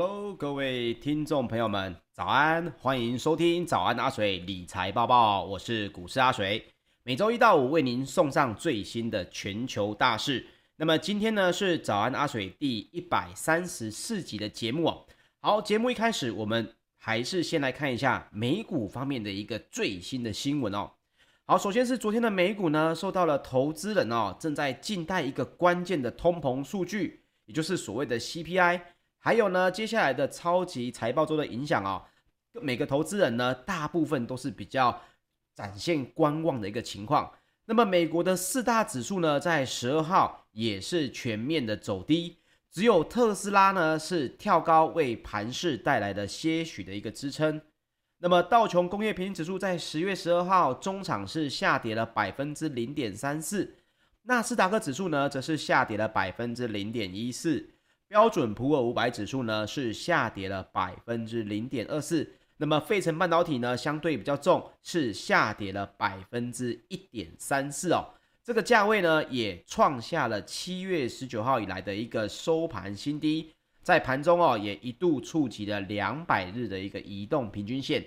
[0.00, 2.72] Hello，各位听众朋友们，早安！
[2.78, 6.64] 欢迎收听早安阿水理财报报，我是股市阿水，
[7.02, 10.46] 每周一到五为您送上最新的全球大事。
[10.76, 15.04] 那么今天呢是早安阿水第一百三十四集的节目哦。
[15.40, 20.92] 好，节目一开始，我们还是先来看一下美股方面的一个最新的新闻哦。
[21.44, 28.80] 好，首先是昨天的美股呢，受到了投资人哦正在静待一个关键的通膨数据，也就是所谓的 CPI。
[29.18, 32.04] 还有呢，接下来的超级财报周的影响啊，
[32.62, 35.02] 每个投资人呢，大部分都是比较
[35.54, 37.32] 展现观望的一个情况。
[37.66, 42.38] 那么，美国的四大指数呢，在十二号也是全面的走低，
[42.70, 47.60] 只有特斯拉呢是跳高，为盘势带来了些许的一个支撑。
[48.20, 53.76] 那么，道琼工业平均指数在十月十二号中场是下跌了百分之零点三四，
[54.22, 57.68] 纳斯达克指数呢，则是下跌了百分之零点一四。
[58.08, 62.26] 标准普尔五百指数呢是下跌了百分之零点二四，
[62.56, 68.08] 那么费城半导体呢相对比较重，是下跌了百分之一点三四哦。
[68.42, 73.52] 这个价位呢也创下了七月十九号以来的一个收盘新低，
[73.82, 78.02] 在盘中哦也一度触及了两百日的一个移动平均线。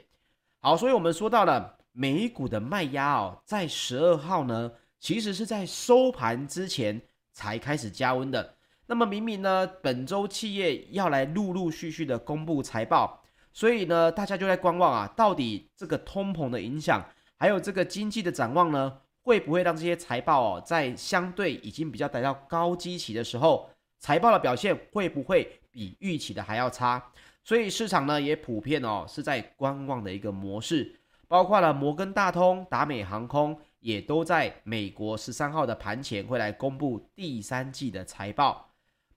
[0.57, 6.99] 好，所以我们说到了美股的卖压哦，在十二号呢其实是在收盘之前
[7.31, 8.55] 才开始加温的。
[8.91, 17.01] 那么明明呢，本周企业要来陆陆续续的公布财报，所以呢，大家就在观望啊，到底这个通膨的影响，
[17.37, 27.01] 还有这个经济的展望呢，会不会让这些财报哦，在相对已经比较达到高基期的时候，财报的表现会不会比预期的还要差？
[27.45, 30.99] 所以市场呢也普遍哦是在观望的一个模式，
[31.29, 38.67] 包括了摩根大通、达美航空也都在美国十三号的盘前会来公布第三季的财报。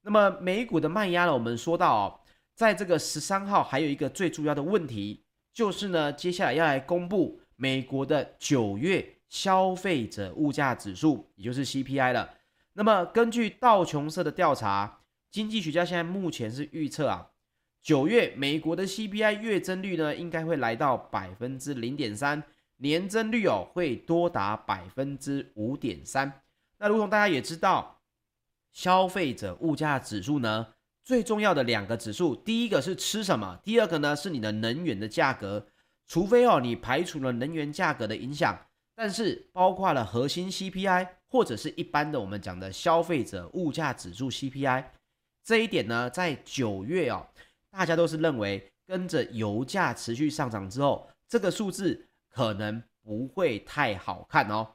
[0.06, 1.32] 那么美股的卖压呢？
[1.32, 2.20] 我们说到哦，
[2.54, 12.34] 在这个十三号还有一个最主要的问题，就是呢，接下来要来公布美国的九月消费者物价指数，也就是 CPI 了。
[12.74, 17.30] 那么根据道琼社的调查，经济学家现在目前是预测啊，
[17.80, 22.42] 九月美国的 CPI 月增率呢，应该会来到百分之零点三，
[22.76, 26.42] 年增率哦会多达百分之五点三。
[26.76, 27.93] 那如同大家也知道。
[28.74, 35.66] 消费者物价指数呢，最重要的两个指数，第一个是吃什么，第二个呢是你的能源的价格。
[36.06, 44.84] 除非哦，你排除了能源价格的影响，但是包括了核心 CPI 或者是一般的我们讲的消费者物价指数 CPI，
[45.42, 47.26] 这一点呢，在九月哦，
[47.70, 54.68] 大家都是认为跟着油价持续上涨之后，这个数字可能不会太好看哦。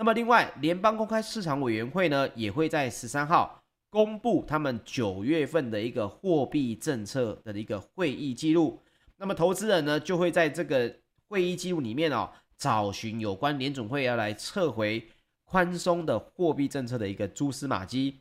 [0.00, 8.80] 那么，另外，联邦公开市场委员会呢，也会在十三号公布他们九月份的一个货币政策的一个会议记录。
[9.18, 10.96] 那么，投资人呢，就会在这个
[11.28, 15.06] 会议记录里面哦，找寻有关联总会要来撤回
[15.44, 18.20] 宽松的货币政策的一个蛛丝马迹。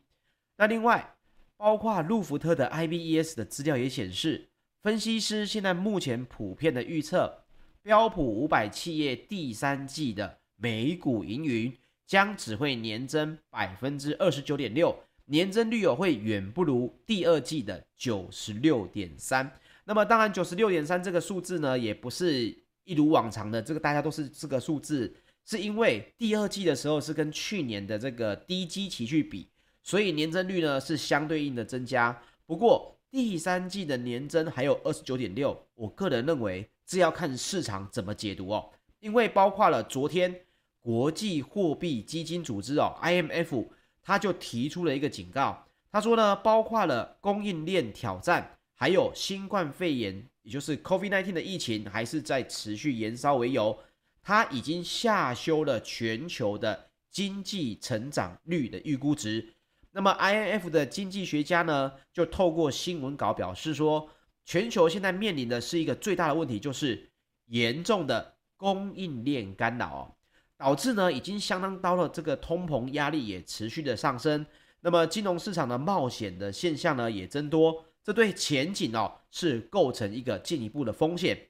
[0.58, 1.16] 那另外，
[1.56, 4.50] 包括路孚特的 IBES 的资料也显示，
[4.82, 7.46] 分析师现在目前普遍的预测，
[7.82, 10.39] 标普五百企业第三季的。
[10.62, 11.72] 每股盈余
[12.06, 14.94] 将只会年增百分之二十九点六，
[15.26, 19.50] 年增率有会远不如第二季的九十六点三。
[19.86, 22.54] 那么当然九十六点三这个数字呢，也不是
[22.84, 25.16] 一如往常的这个大家都是这个数字，
[25.46, 29.48] 是因为第二季的时候是跟去年的这个低基期去比，
[29.82, 32.22] 所以年增率呢是相对应的增加。
[32.46, 38.70] 不过第三季的年增还有二十九点六，我个人认为这要看市场怎么解读哦，
[39.00, 40.42] 因为包括了昨天。
[40.82, 43.68] 国际货币基金组织哦，IMF，
[44.02, 53.78] 他就提出了一个警告，他说呢，包括了供应链挑战，还有新冠肺炎，也就是 COVID-19 的疫情还是在持续延烧为由，
[54.24, 59.54] 他已经下修了全球的经济成长率的预估值。
[59.92, 64.08] 那么 IMF 的经济学家呢，就透过新闻稿表示说，
[64.46, 67.10] 全球现在面临的是一个最大的问题，就是
[67.48, 70.16] 严重的供应链干扰哦。
[70.60, 74.46] 导致呢，已经相当高了，这个通膨压力也持续的上升。
[74.82, 81.48] 那么金融市场的冒险的现象呢也增多，这对前景哦是构成一个进一步的风险。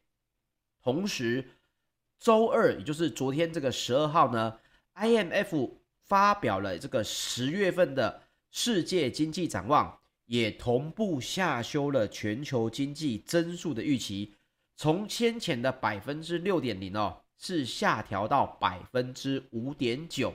[0.83, 1.43] 同时，
[2.19, 4.59] 周二也就是昨天这个十二号呢
[4.93, 5.71] ，IMF
[6.03, 8.21] 发表了这个十月份的
[8.51, 14.35] 世界经济展望，也同步下修了全球经济增速的预期，
[14.75, 17.23] 从先前的百分之六点零哦。
[17.39, 20.31] 是下调到百分之五点九。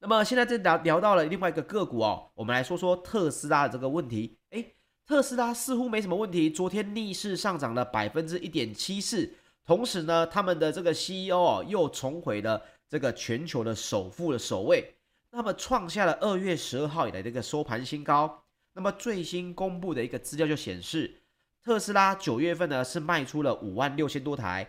[0.00, 4.36] 那么现在这聊聊到了另外一个个股哦，我们来说说特斯拉的这个问题。
[4.50, 4.74] 诶，
[5.06, 9.32] 特斯拉似乎没什么问题，昨天逆势上涨了百分之一点七四，
[9.64, 14.94] 同时呢，他们的这个 CEO 哦又重回了这个全球的首富的首位，
[15.30, 18.44] 那么创下了二月十二号以来的一个收盘新高。
[18.74, 21.22] 那么最新公布的一个资料就显示，
[21.62, 24.68] 特斯拉九月份呢是卖出了五万六千多台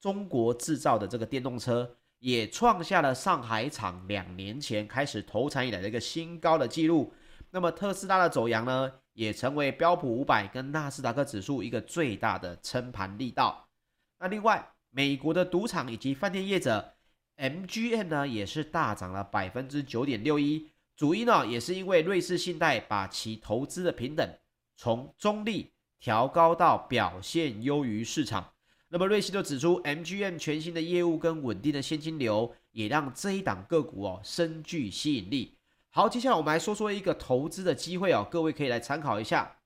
[0.00, 7.12] 中国制造的这个电动车，也创下了上海厂两年前开始投产以来的一个新高的纪录。
[7.50, 13.68] 那么特斯拉的走阳呢，也成为标普五百跟纳斯达克指数一个最大的撑盘力道。
[14.18, 16.94] 那另外，美国的赌场以及饭店业者
[17.36, 20.70] MGM 呢，也是大涨了百分之九点六一。
[20.96, 24.28] 主因呢，也是因为瑞士信贷把其投资的平等
[24.76, 28.52] 从中立调高到表现优于市场。
[28.92, 35.56] 那么瑞信就指出，MGM 全新的业务跟稳定的现金流，也让这一档个股哦深具吸引力。
[35.90, 39.58] 好，接下来我们来说说一个投资的机会哦，各位可以来参考一下。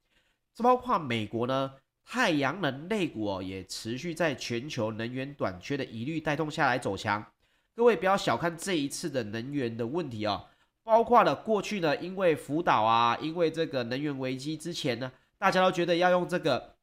[0.55, 1.73] 这包括美国呢，
[2.05, 7.25] 太阳能类股哦，也持续在全球能源短缺的疑虑带动下来走强。
[7.75, 10.49] 各位不要小看这一次的能源的问题哦，
[10.83, 16.74] 包括了过去呢，因为福岛啊，因为这个能源危机之前呢，大家都觉得要用这个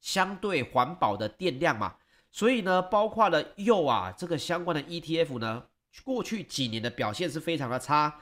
[0.00, 1.96] 相对环保的电量嘛，
[2.30, 5.64] 所以呢，包括了铀啊这个相关的 ETF 呢，
[6.04, 8.20] 过去几年的表现是非常的差。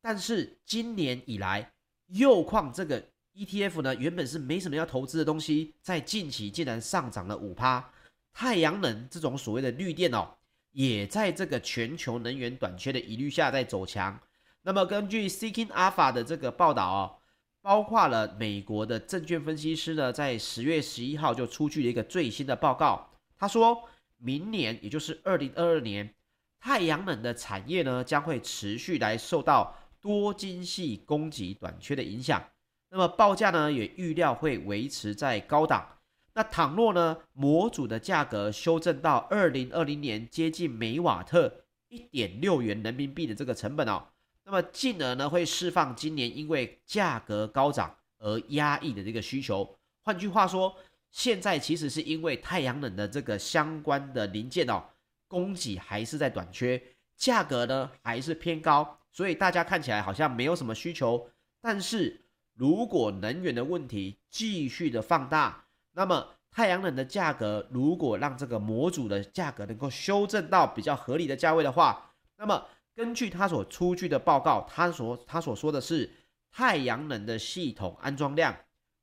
[0.00, 1.72] 但是今年以来，
[2.08, 7.92] 铀矿这个 ETF 呢，原本是没什么要投资的东西，在近期竟然上涨了五趴。
[8.32, 10.36] 太阳能这种所谓的绿电哦，
[10.70, 14.18] 也在这个全球能源短缺的疑虑下在走强。
[14.62, 17.19] 那么根据 Seeking Alpha 的这个报道哦，
[17.62, 26.14] 包括了美国的证券分析师呢，在十月十一号就出具了一个最新的报告，他说明年也就是二零二二年，
[26.58, 29.76] 太阳能的产业呢将会持续来受到。
[30.02, 32.42] 多晶矽供给短缺的影响，
[32.88, 35.86] 那么报价呢也预料会维持在高档。
[36.32, 41.52] 那倘若呢模组的价格修正到二零二零年接近每瓦特
[41.88, 44.02] 一点六元人民币的这个成本哦，
[44.44, 49.76] 那么进而呢会释放今年因为价格高涨而压抑的这个需求。
[50.02, 50.74] 换句话说，
[51.10, 54.82] 现在其实是因为太阳能的这个相关的零件哦，
[55.28, 56.82] 供给还是在短缺，
[57.16, 58.98] 价格呢还是偏高。
[59.12, 61.28] 所以大家看起来好像没有什么需求，
[61.60, 72.66] 但是如果能源的问题继续的放大，那么太阳能的价格如果让这个模组的价格能够修正到比较合理的价位的话，那么
[73.00, 76.10] 根据他所出具的报告，他所他所说的是
[76.52, 78.54] 太阳能的系统安装量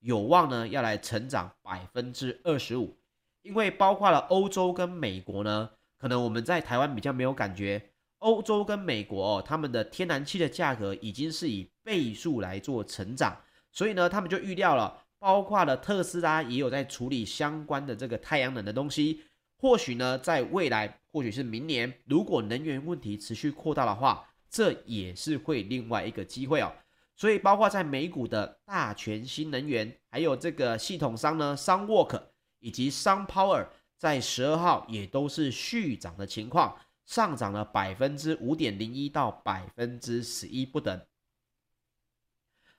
[0.02, 2.96] 有望呢要来成长百分之二十五，
[3.42, 7.90] 因为包括了欧洲跟美国呢，可能我们在台湾比较没有感觉。
[8.20, 13.36] 欧洲跟美国哦，他们的天然气的价格已经是以倍数来做成长，
[13.72, 19.24] 所以呢，他们就预料了，包括了特斯拉也有在处理相关的这个太阳能的东西。
[19.58, 26.72] 或许呢，在未来，或许是明年，如果能源问题持续扩大的话，这也是会另外一个机会哦。
[27.16, 32.22] 所以，包括在美股的大全新能源，还有这个系统商呢，Sunwork
[32.60, 36.78] 以及 SunPower，在十二号也都是续涨的情况。
[37.08, 41.02] 上涨了百分之五点零一到百分之十一不等。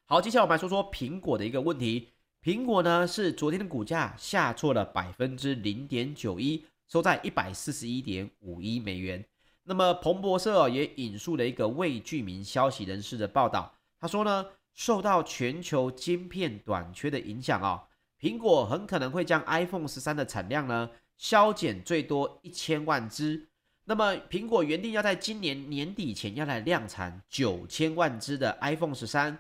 [0.05, 2.11] 好，接下来我们来说说苹果的一个问题。
[2.49, 9.23] 苹果呢是昨天的股价下挫了百分之零点九一，收在一百四十一点五一美元。
[9.65, 17.85] 那么彭博社也引述了一个未具名消息人士的报道，他说呢，受到全球晶片短缺的影响啊，
[18.19, 20.89] 苹果很可能会将 iPhone 十三的产量呢
[21.19, 23.47] 削减最多一千万只。
[23.85, 29.39] 那么，苹果原定要在今年年底前要来量产九千万只的 iPhone 十三，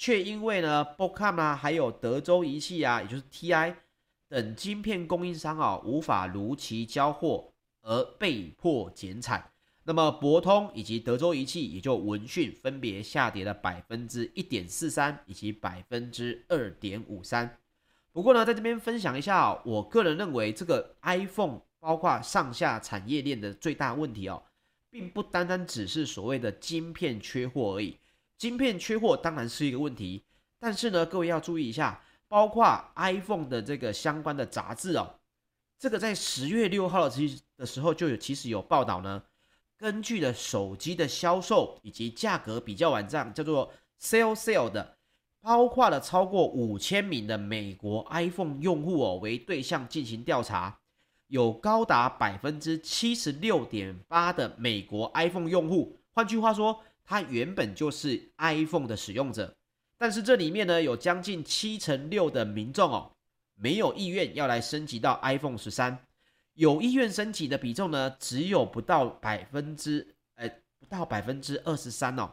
[0.00, 3.74] 却因为呢 b o c o m 啊，还有德州仪器啊，也就是 TI
[4.30, 7.52] 等晶片供应商啊，无法如期交货
[7.82, 9.50] 而被迫减产。
[9.82, 17.58] 那么，博通以及德州仪器也就闻讯分别下跌了百分之一点四三以及百分之二点五三。
[18.10, 21.60] 不过呢，在这边分享一下，我个人认为这个 iPhone。
[21.78, 24.42] 包括上下产业链的最大问题哦，
[24.90, 27.96] 并不单单只是所谓的晶片缺货而已。
[28.40, 30.24] 晶片缺货当然是一个问题，
[30.58, 35.16] 但是呢，各位要注意一下，包括 iPhone 的这个相关的杂志哦，
[35.78, 39.22] 这个在十月六号的时的时候就有其实有报道呢。
[39.76, 43.70] 根据的手机的销售以及价格比较网站叫做
[44.00, 44.96] Sell Sell 的，
[45.42, 50.78] 包括了超过五千名的美国 iPhone 用户哦为对象进行调查。
[51.26, 59.56] 有高达百分之七十六点八的美国 iPhone 用户，换句话说，他原本就是 iPhone 的使用者，
[59.98, 63.10] 但是这里面呢，有将近七成六的民众哦，
[63.56, 66.06] 没有意愿要来升级到 iPhone 十三，
[66.54, 70.48] 有意愿升级的比重呢，只有不到百分之，呃，
[70.78, 72.32] 不到百分之二十三哦。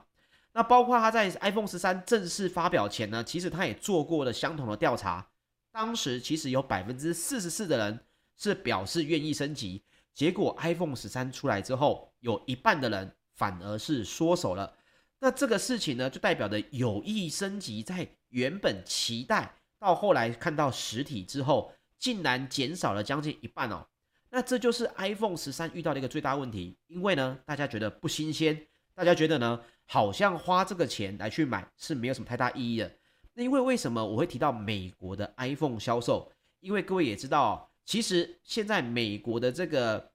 [0.54, 5.28] 那包括他在 iPhone 十三正式发表前呢，其实他也做过了相同的调查，
[5.72, 8.00] 当时其实有百分之四十四的人
[8.38, 9.82] 是表示愿意升级，
[10.14, 14.76] 结果 iPhone 十三出来之后，有一半的人反而是缩手了。
[15.20, 23.88] 那这个事情呢，就代表着有意升级，在原本期待到后来看到实体之后，竟然减少了将近一半哦。
[24.30, 32.92] 那这就是 iPhone 十三遇到的一个最大问题，因为呢，大家觉得不新鲜，大家觉得呢，好像花这个钱来去买是没有什么太大意义的。
[33.34, 36.32] 那因为为什么我会提到美国的 iPhone 销售？
[36.60, 40.12] 因为各位也知道，其实现在美国的这个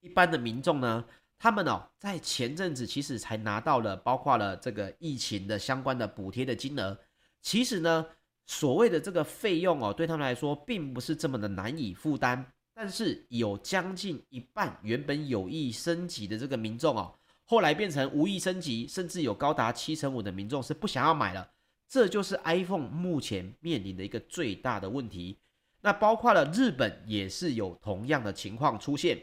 [0.00, 1.04] 一般的民众呢。
[1.38, 6.98] 他们哦，在前阵子其实才拿到了包括了这个疫情的相关的补贴的金额。
[7.42, 8.06] 其实呢，
[8.46, 12.52] 所谓的这个费用哦，对他们来说并不是这么的难以负担。
[12.74, 17.14] 但是有将近一半原本有意升级的这个民众哦，
[17.44, 21.50] 后来变成无意升级，甚至有高达七成五的民众是不想要买了。
[21.88, 25.38] 这就是 iPhone 目前面临的一个最大的问题。
[25.80, 29.18] 那包括了日本也是有同样的情况出现。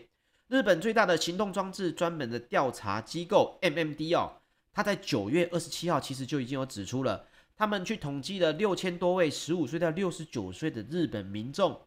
[0.54, 4.34] 日本最大的行动装置专门的调查机构 MMD 哦，
[4.72, 11.82] 他在九月二十七号其实就已经有指出了，他们去统计了六千多位十五岁到六十九岁的日本民众，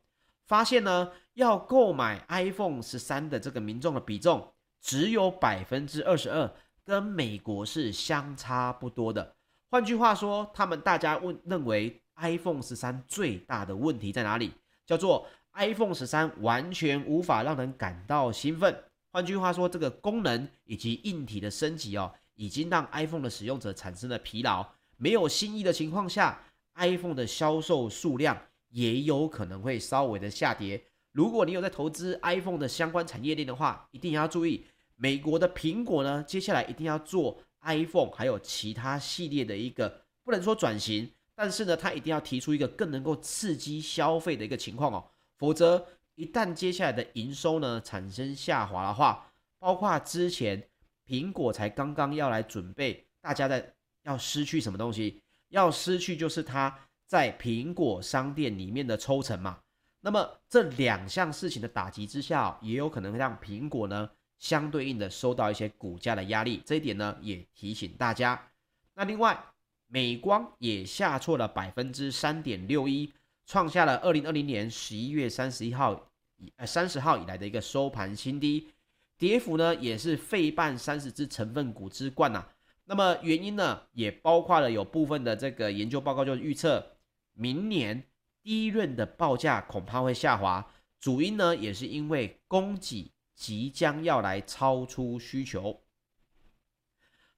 [0.49, 6.51] 发现呢，要购买 iPhone 十三的这个民众的比重只有百分之二十二，
[6.85, 9.37] 跟美国是相差不多的。
[9.71, 14.51] 换句话说，他们大家问认为 iPhone 十三最大的问题在哪里？
[14.85, 15.25] 叫做。
[15.57, 18.85] iPhone 十三完全无法让人感到兴奋。
[19.11, 24.67] 换句话说，这个功能以及硬体的升级哦，已经让 iPhone 的使用者产生了疲劳。
[24.99, 26.39] 没有新意的情况下
[26.75, 30.83] ，iPhone 的销售数量也有可能会稍微的下跌。
[31.13, 45.03] 如果你有在投资 iPhone 的相关产业链的话，一定要注意，美国的苹果呢，接下来一定要做 iPhone 还有其他系列的一个不能说转型，但是呢，它一定要提出一个更能够刺激消费的一个情况哦。
[45.38, 50.69] 否则，一旦接下来的营收呢产生下滑的话，包括之前
[51.07, 55.21] 苹果才刚刚要来准备，大家在要失去什么东西？
[55.49, 56.76] 要失去就是它
[57.07, 59.61] 在苹果商店里面的抽成嘛。
[60.00, 66.62] 那么这两项事情的打击之下，也有可能会让苹果呢相对应的受到一些股价的压力。
[66.64, 68.50] 这一点呢也提醒大家。
[68.95, 69.38] 那另外，
[69.87, 73.12] 美光也下挫了百分之三点六一。
[73.47, 78.69] 创下了二零二零年十一月三十一号以呃三十号以来的一个收盘新低，
[79.17, 82.45] 跌幅呢也是费半三十只成分股之冠呐、
[82.85, 86.97] 那么原因呢也包括了有部分的这个研究报告就预测，
[87.33, 88.05] 明年
[88.43, 95.83] 第一轮的报价恐怕会下滑，主因呢也是因为供给即将要来超出需求。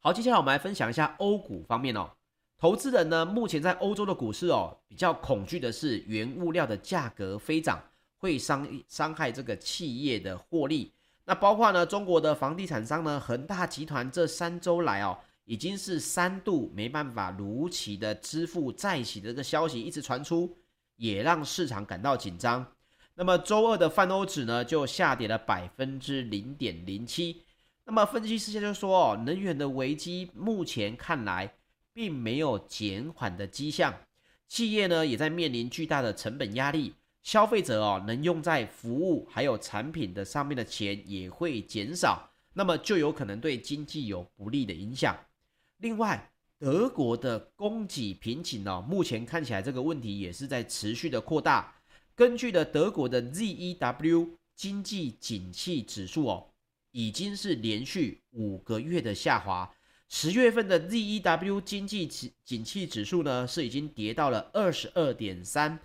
[0.00, 2.12] 好，接下来我们来分享一下欧股方面哦。
[2.60, 7.80] 投资人呢，目前在欧洲的股市哦，比较恐惧的是原物料的价格飞涨，
[8.16, 10.92] 会伤伤害这个企业的获利。
[11.24, 20.58] 那包括呢，中国的房地产商呢，恒大集团这三周来哦，已经是三度没办法如期的支付债息的这个消息一直传出，
[20.96, 22.66] 也让市场感到紧张。
[23.14, 27.42] 那么周二的泛欧指呢，就下跌了百分之零点零七。
[27.84, 31.54] 那么分析师就说哦，能源的危机目前看来。
[31.98, 33.92] 并没有减缓的迹象，
[34.46, 45.18] 企业呢也在面临巨大的成本压力，消费者哦能用在服务还有产品的上面的钱也会减少，那么就有可能对经济有不利的影响。
[45.78, 51.74] 另外，德国的供给瓶颈哦，目前看起来这个问题也是在持续的扩大。
[52.14, 56.46] 根据的德国的 ZEW 经济景气指数哦，
[56.92, 59.74] 已经是连续五个月的下滑。
[60.10, 65.78] 十月份的 ZEW 经济指景气指数呢，是已经跌到了二十二点三，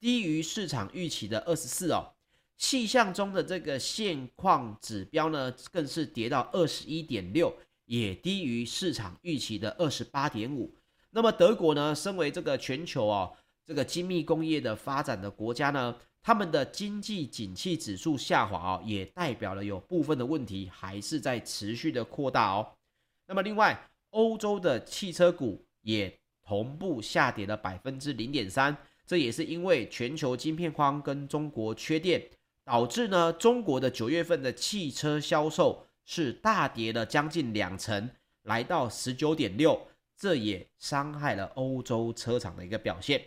[0.00, 2.12] 低于市场预期的二十四哦。
[2.56, 7.54] 气象中的这个现况指标呢，更是跌到二十一点六，
[7.86, 10.74] 也低于市场预期的二十八点五。
[11.10, 13.32] 那么德国呢，身为这个全球哦
[13.64, 22.66] 这个精密工业的发展的国家呢，他们的经济景气指数下滑哦，也代表了有部分的问题还是在持续的扩大哦。
[23.30, 32.20] 那么，另外，欧洲的汽车股也同步下跌了百分之零点三，这也是因为全球晶片荒跟中国缺电，
[32.64, 38.10] 导致呢中国的九月份的汽车销售是大跌了将近两成，
[38.42, 39.80] 来到十九点六，
[40.16, 43.22] 这也伤害了欧洲车厂的一个表现。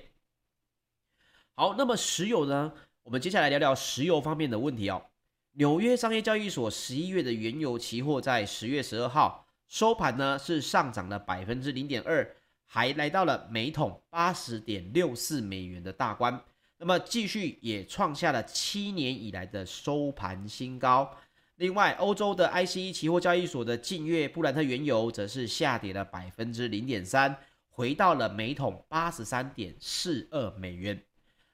[1.56, 2.74] 好，那么石油呢？
[3.04, 5.06] 我们接下来聊聊石油方面的问题哦。
[5.54, 16.40] 纽约商业交易所十一月的原油期货在十月十二号收盘呢，是上涨了百分之零点二，还来到了每桶八十点六四美元的大关。
[16.78, 21.16] 那么继续也创下了七年以来的收盘新高。
[21.56, 27.38] 另外，欧洲的 ICE 期货交易所的近月布兰特原油则是下跌了百分之零点三，
[27.70, 31.02] 回到了每桶八十三点四二美元。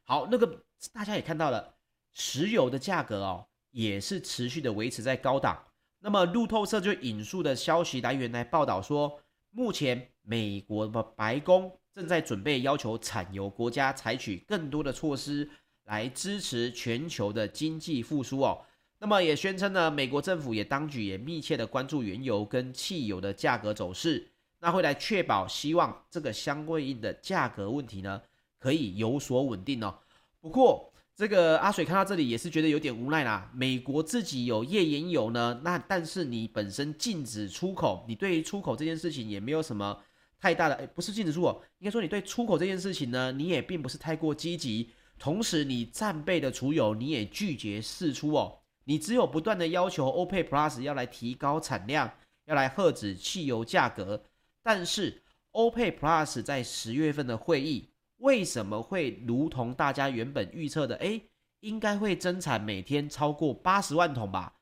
[0.06, 1.76] 好，那个大家也看到了，
[2.13, 5.62] 石油的价格哦，也是持续的维持在高档。
[6.01, 9.19] 那么路透社就引述的消息来源来报道说，
[9.51, 15.49] 目前美国的白宫正在准备要求产油国家采取更多的措施
[15.83, 18.62] 来支持全球的经济复苏哦。
[18.99, 28.21] 那么也宣称呢，美国政府也当局也密切的关注原油跟汽油的价格走势，那会来确保希望这个相对应的价格问题呢，
[28.57, 29.99] 可以有所稳定哦。
[30.41, 30.88] 不过，
[31.19, 33.51] 这个阿水看到这里也是觉得有点无奈啦。
[33.53, 40.01] 美国自己有页岩油呢，那但是你本身禁止出口，你对于出口这件事情也没有什么
[40.39, 44.91] 太大的，诶，不是禁止出口，应该说你对出口这件事情呢，你也并不是太过积极。
[45.19, 52.10] 同时，你战备的储油你也拒绝释出哦，你只有不断的要求 OPEC Plus 要来提高产量，
[52.45, 54.23] 要来遏止汽油价格。
[54.63, 57.89] 但是 OPEC Plus 在十月份的会议。
[58.19, 61.21] 为什么会如同大家原本预测的，诶，
[61.62, 64.53] 应该会增产每天超过八十万桶吧？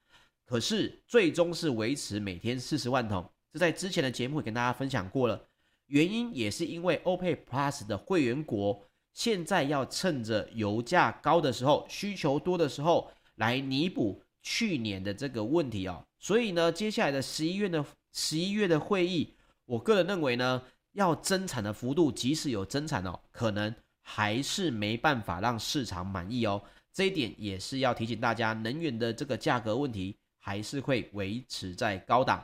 [0.45, 3.27] 可是最终是维持每天四十万桶。
[3.51, 5.47] 这在之前的节目也跟大家分享过了，
[5.87, 8.79] 原因也是因为 OPEC Plus 的会员国
[9.13, 16.05] 现在要趁着油价高的时候、需求多的时候来弥补去年的这个问题哦。
[16.19, 19.33] 所以呢，接下来的十一月的十一月的会议，
[19.65, 20.61] 我个人认为呢。
[20.97, 26.59] 要增产的幅度，即使有增产哦，可能还是没办法让市场满意哦。
[26.91, 32.43] 这一点也是要提醒大家，能源的这个价格问题还是会维持在高档。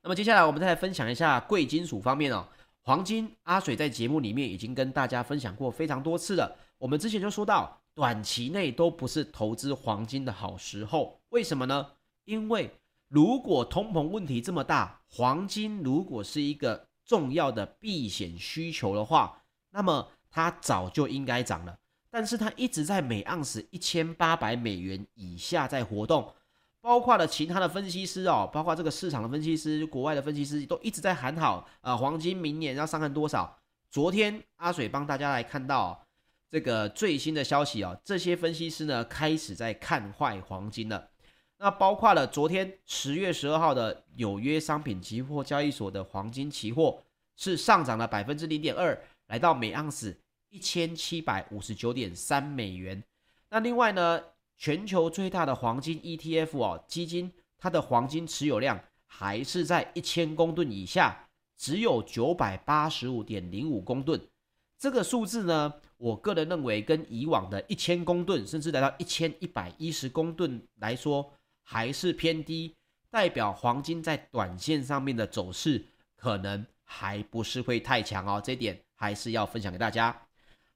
[0.00, 2.46] 那么接下来我们再来分享一下贵金属方面哦，
[2.82, 6.56] 黄金阿水在节目里面已经跟大家分享过非常多次了。
[6.78, 11.94] 我们之前就说到，短期内都不是投资黄金的好时候，为什么呢？
[12.26, 12.70] 因为
[13.08, 21.78] 如果通膨问题这么大，黄金如果是一个重要的避险需求的话，那么它早就应该涨了，
[22.10, 26.34] 但是它一直在每盎司一千八百美元以下在活动，
[26.82, 33.58] 包括了其他的分析师哦，包括这个市场的分析师、国外的分析师都一直在喊好，呃，黄金明年要上看多少？
[33.90, 36.06] 昨天阿水帮大家来看到
[36.50, 41.08] 这个最新的消息哦，这些分析师呢开始在看坏黄金了。
[41.60, 47.02] 那包括了昨天十月十二号的纽约商品期货交易所的黄金期货
[47.34, 50.16] 是上涨了百分之零点二，来到每盎司
[50.50, 53.02] 一千七百五十九点三美元。
[53.50, 54.22] 那另外呢，
[54.56, 64.20] 全球最大的黄金 ETF 哦基金，它的黄金持有量还是在一千公吨以下，只有九百八十五点零五公吨。
[64.78, 71.32] 这个数字呢，我个人认为跟以往的一千公吨，甚至来到一千一百一十公吨来说。
[71.70, 72.74] 还是偏低，
[73.10, 75.84] 代表黄金在短线上面的走势
[76.16, 80.18] 可能还不是会太强哦，这一点还是要分享给大家。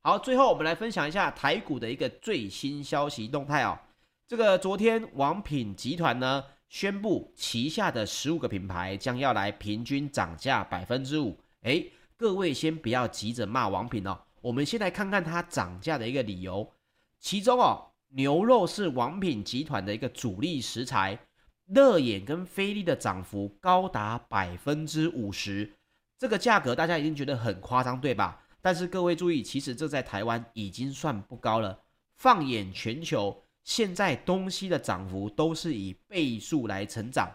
[0.03, 3.79] 好，最后我们来分享一下台股的一个最新消息动态哦。
[4.27, 11.41] 这个昨天王品集团呢宣布旗下的十五个品牌将要来平均涨价百分之五。
[11.63, 16.71] 诶，各位先不要急着骂王品哦，我们先来看看它涨价的一个理由，
[17.19, 17.92] 其中哦。
[18.15, 21.19] 牛肉是王品集团的一个主力食材，
[21.67, 25.73] 乐眼跟菲力的涨幅高达百分之五十，
[26.19, 28.43] 这个价格大家已经觉得很夸张，对吧？
[28.61, 31.81] 但是各位注意，其实这在台湾已经算不高了。
[32.17, 37.33] 放眼全球，现在东西的涨幅都是以倍数来成长，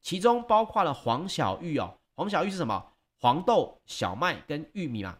[0.00, 2.92] 其中包括了黄小玉哦，黄小玉是什么？
[3.20, 5.18] 黄豆、小麦跟玉米嘛，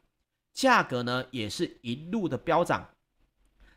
[0.52, 2.88] 价格呢也是一路的飙涨。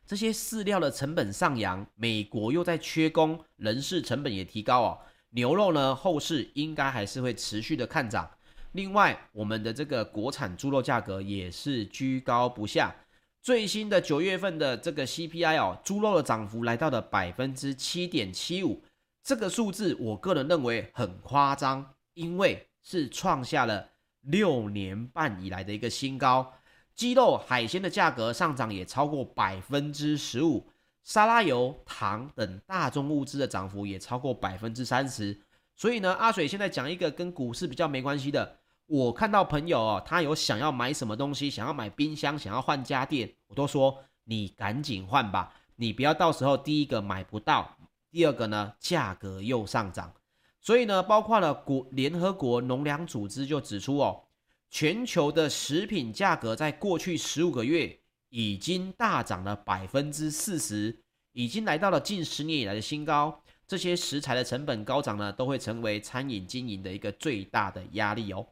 [0.07, 4.97] 这些饲料的成本上扬，美国又在缺工，人事成本也提高哦。
[5.31, 8.31] 牛肉呢，后市应该还是会持续的看涨。
[8.71, 12.95] 另外，我们的这个国产猪肉价格也是居高不下。
[13.41, 18.81] 最新的九月份的这个 CPI 哦，猪肉的涨幅来到了百分之七点七五，
[19.21, 23.89] 这个数字我个人认为很夸张，因为是创下了
[24.21, 26.53] 六年半以来的一个新高。
[26.97, 30.67] 鸡肉、海鲜的价格上涨也超过百分之十五，
[31.03, 35.39] 沙拉油、糖等大宗物资的涨幅也超过百分之三十。
[35.75, 38.57] 所以呢，阿水现在讲一个跟股市比较没关系的，
[38.87, 47.77] 我看到朋友哦，他有想要买什么东西，想要买冰箱，想要换家电，我都说你赶紧换吧，你不要到时候第一个买不到，
[48.09, 50.11] 第二个呢价格又上涨。
[50.59, 54.23] 所以呢，包括了国联合国农粮组织就指出哦，
[54.69, 57.99] 全球的食品价格在过去十五个月
[58.29, 60.99] 已经大涨了百分之四十，
[61.31, 63.43] 已经来到了近十年以来的新高。
[63.67, 68.47] 这些食材的成本高涨呢，都会成为餐饮经营的一个最大的压力哦。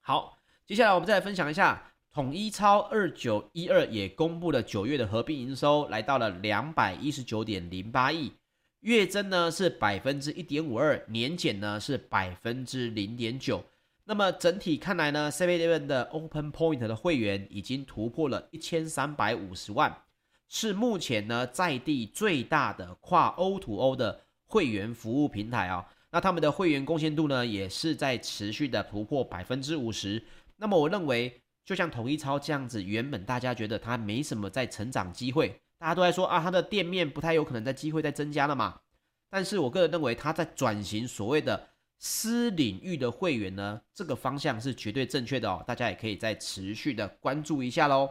[0.00, 8.32] 好，接下来我们再来分享一下，统一超二九一二也公布了九月的合并营收，来到了两百一十九点零八亿。
[8.80, 13.64] 月增呢是百分之一点五二，年减呢是百分之零点九。
[14.08, 20.04] 那么整体看来呢，7-11的 Open Point 的会员已经突破了一千三百五十万，
[20.48, 25.84] 是目前呢在地最大的跨 O2O 的会员服务平台啊、哦。
[26.12, 30.22] 那他们的会员贡献度呢也是在持续的突破百分之五十。
[30.56, 35.60] 那么我认为，就像统一超这样子，原本大家觉得它没什么在成长机会。
[35.78, 38.82] 大家都在说啊，它的店面不太有可能在机会再增加了嘛。
[39.28, 45.64] 但是我个人认为，它在转型所谓的私领域的会员呢，这个方向是绝对正确的哦。
[45.66, 48.08] 大家也可以再持续的关注一下喽。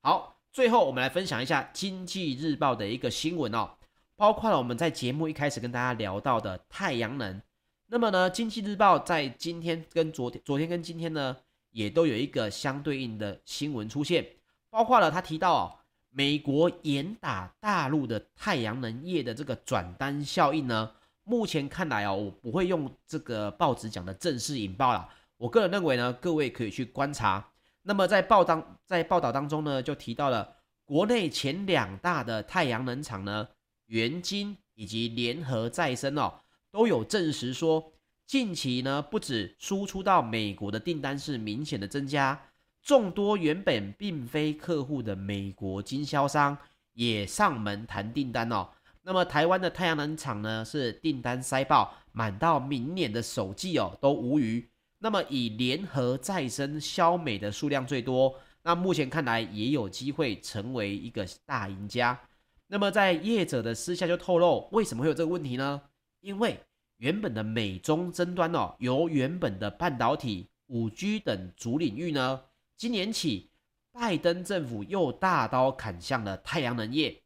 [0.00, 3.70] 好，最后我们来分享一下《经济日报》的一个新闻哦，
[4.16, 7.40] 包括了我们在节目一开始跟大家聊到的太阳能。
[7.86, 11.36] 那么呢，《经济日报》在今天跟昨天、昨天跟今天呢，
[11.70, 14.26] 也都有一个相对应的新闻出现，
[14.70, 15.74] 包括了他提到哦。
[16.10, 20.90] 美国严打大陆的太阳能业的这个转单效应呢，
[21.28, 25.06] 目前看来哦，我不会用这个报纸讲的正式引爆啦。
[25.36, 27.46] 我个人认为呢，各位可以去观察。
[27.82, 33.46] 那么在报当在报道当中呢，就提到了国内前两大的太阳能厂呢，
[33.86, 36.32] 元晶以及联合再生哦，
[36.70, 37.92] 都有证实说，
[38.26, 42.40] 近期呢，不止输出到美国的订单是明显的增加。
[42.82, 46.56] 众多原本并非客户的美国经销商
[46.94, 48.66] 也上门谈订单哦。
[49.08, 54.68] 那么台湾的太阳能厂呢，是订单塞爆，满到明年的首季哦都无余。
[54.98, 62.20] 那么以联合再生、消美的数量最多，那目前看来也有机会成为一个大赢家。
[62.66, 65.80] 那么在业者的私下就透露，为什么会有这个问题呢？
[66.20, 66.60] 因为
[66.98, 72.42] 原本的美中争端哦，由原本的半导体、五 G 等主领域呢。
[72.76, 73.48] 今年起，
[73.90, 77.22] 拜登政府又大刀砍向了太阳能业，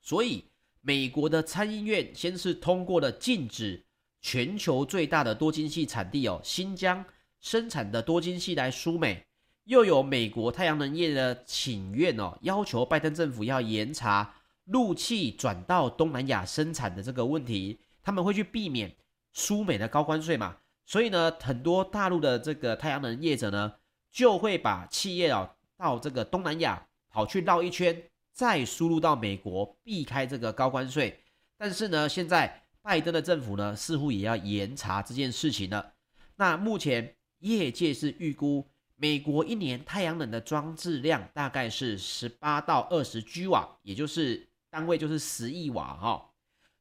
[0.00, 0.46] 所以
[0.82, 3.82] 美国的参议院先是通过了禁止
[4.20, 7.04] 全球最大的多晶系产地哦新疆
[7.40, 9.24] 生产的多晶系来输美，
[9.64, 14.34] 又有美国太阳能业的请愿哦，要求拜登政府要严查
[14.66, 18.94] 陆气转到东南亚生产的这个问题，他们会去避免
[19.32, 23.72] 输美的高关税嘛，所以呢，很多大陆的这个太阳能业者呢。
[24.14, 31.20] 就会把企业啊到这个东南亚跑去绕一圈，再输入到美国，避开这个高关税。
[31.56, 35.92] 但是呢，现在拜登的政府呢，似乎也要严查这件事情了。
[36.36, 38.66] 那目前业界是预估，
[38.96, 46.30] 美国一年太阳能的装置量大概是十八到二十 G 瓦，也就是单位就是十亿瓦哈。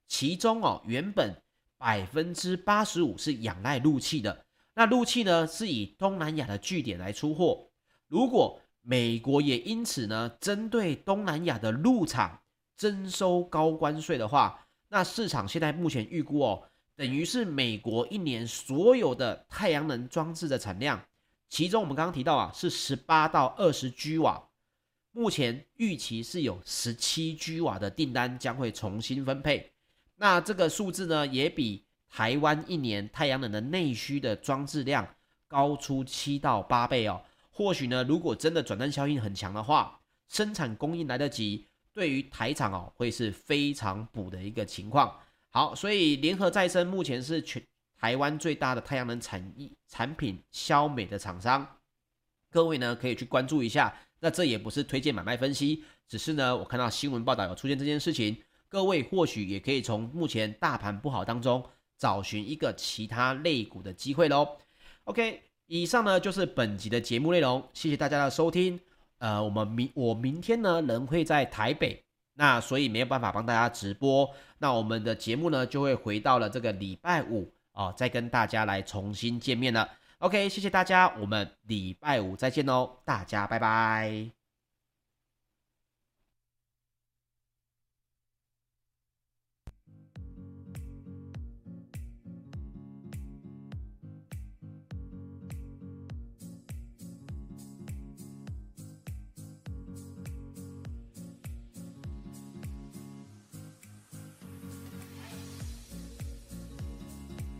[0.07, 1.35] 其中哦，原本
[1.77, 4.45] 百分之八十五是仰赖陆气的。
[4.73, 7.69] 那陆气呢，是以东南亚的据点来出货。
[8.07, 12.41] 如果美国也因此呢，针对东南亚的陆厂
[12.75, 16.63] 征收高关税的话，那市场现在目前预估哦，
[16.95, 21.01] 等于是美国一年所有的太阳能装置的产量，
[21.49, 24.49] 其中我们刚刚提到啊，是十八到二十 G 瓦，
[25.11, 29.71] 目前预期是有十七 G 瓦的订单将会重新分配。
[30.15, 31.85] 那这个数字呢，也比。
[32.13, 35.07] 台湾一年太阳能的内需的装置量
[35.47, 37.21] 高出七到八倍哦。
[37.61, 45.15] 或许呢，如果真的转单效应很强的话，生产供应来得及，对于台厂哦会是非常补的一个情况。
[45.51, 47.61] 好，所以联合再生目前是全
[47.99, 51.77] 台湾最大的太阳能产业产品消美的厂商，
[52.49, 53.95] 各位呢可以去关注一下。
[54.19, 61.63] 那这也不是推荐买卖分析，只是呢我看到新闻报道有出现这件事情，各位或许也可以从目前大盘不好当中。
[61.99, 64.57] 找寻一个其他类股的机会喽。
[65.03, 68.77] OK，以上呢就是本集的节目内容，谢谢大家的收听。
[69.19, 72.03] 呃，我们明我明天呢人会在台北，
[72.33, 74.29] 那所以没有办法帮大家直播。
[74.57, 79.87] 那我们的节目呢就会回到了这个礼拜五哦，再跟大家来重新见面了。
[80.17, 84.40] OK，谢谢大家，我们礼拜五再见喽，大家拜拜。